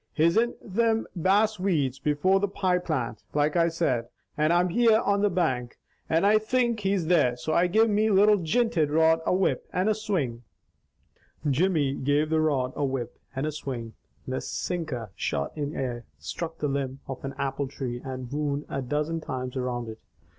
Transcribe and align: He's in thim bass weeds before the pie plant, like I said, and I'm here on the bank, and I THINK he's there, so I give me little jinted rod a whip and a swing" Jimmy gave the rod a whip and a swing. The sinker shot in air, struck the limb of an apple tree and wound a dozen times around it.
He's 0.15 0.35
in 0.35 0.55
thim 0.67 1.05
bass 1.15 1.59
weeds 1.59 1.99
before 1.99 2.39
the 2.39 2.47
pie 2.47 2.79
plant, 2.79 3.21
like 3.35 3.55
I 3.55 3.67
said, 3.67 4.07
and 4.35 4.51
I'm 4.51 4.69
here 4.69 4.97
on 4.99 5.21
the 5.21 5.29
bank, 5.29 5.77
and 6.09 6.25
I 6.25 6.39
THINK 6.39 6.79
he's 6.79 7.05
there, 7.05 7.37
so 7.37 7.53
I 7.53 7.67
give 7.67 7.87
me 7.87 8.09
little 8.09 8.37
jinted 8.37 8.89
rod 8.89 9.19
a 9.27 9.33
whip 9.35 9.67
and 9.71 9.87
a 9.87 9.93
swing" 9.93 10.41
Jimmy 11.51 11.93
gave 11.93 12.31
the 12.31 12.41
rod 12.41 12.73
a 12.75 12.83
whip 12.83 13.19
and 13.35 13.45
a 13.45 13.51
swing. 13.51 13.93
The 14.27 14.41
sinker 14.41 15.11
shot 15.13 15.55
in 15.55 15.75
air, 15.75 16.05
struck 16.17 16.57
the 16.57 16.67
limb 16.67 17.01
of 17.07 17.23
an 17.23 17.35
apple 17.37 17.67
tree 17.67 18.01
and 18.03 18.31
wound 18.31 18.65
a 18.69 18.81
dozen 18.81 19.21
times 19.21 19.55
around 19.55 19.87
it. 19.87 19.99